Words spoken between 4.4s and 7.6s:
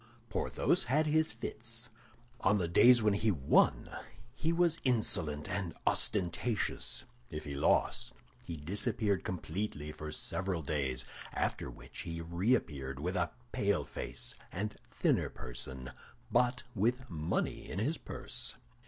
was insolent and ostentatious; if he